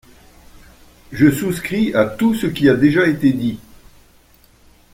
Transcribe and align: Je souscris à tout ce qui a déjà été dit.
Je 1.11 1.29
souscris 1.29 1.93
à 1.93 2.07
tout 2.07 2.33
ce 2.33 2.47
qui 2.47 2.67
a 2.69 2.73
déjà 2.73 3.05
été 3.05 3.31
dit. 3.33 3.59